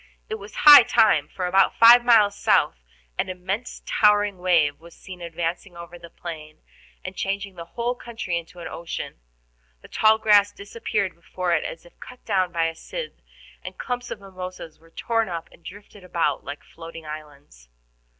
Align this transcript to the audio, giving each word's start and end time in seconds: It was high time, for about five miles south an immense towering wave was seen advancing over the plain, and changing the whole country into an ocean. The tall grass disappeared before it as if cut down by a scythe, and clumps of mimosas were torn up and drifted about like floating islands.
It 0.29 0.39
was 0.39 0.55
high 0.65 0.81
time, 0.81 1.27
for 1.27 1.45
about 1.45 1.77
five 1.77 2.03
miles 2.03 2.35
south 2.35 2.79
an 3.19 3.29
immense 3.29 3.83
towering 3.85 4.39
wave 4.39 4.79
was 4.79 4.95
seen 4.95 5.21
advancing 5.21 5.77
over 5.77 5.99
the 5.99 6.09
plain, 6.09 6.63
and 7.05 7.15
changing 7.15 7.53
the 7.53 7.65
whole 7.77 7.93
country 7.93 8.35
into 8.35 8.57
an 8.61 8.67
ocean. 8.67 9.19
The 9.83 9.87
tall 9.87 10.17
grass 10.17 10.51
disappeared 10.51 11.13
before 11.13 11.53
it 11.53 11.63
as 11.63 11.85
if 11.85 11.99
cut 11.99 12.25
down 12.25 12.51
by 12.51 12.65
a 12.65 12.73
scythe, 12.73 13.21
and 13.63 13.77
clumps 13.77 14.09
of 14.09 14.19
mimosas 14.19 14.79
were 14.79 14.89
torn 14.89 15.29
up 15.29 15.47
and 15.51 15.63
drifted 15.63 16.03
about 16.03 16.43
like 16.43 16.63
floating 16.63 17.05
islands. 17.05 17.69